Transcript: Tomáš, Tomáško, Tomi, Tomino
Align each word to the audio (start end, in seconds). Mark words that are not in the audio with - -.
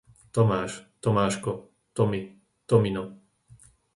Tomáš, 0.33 0.81
Tomáško, 0.99 1.67
Tomi, 1.93 2.35
Tomino 2.65 3.03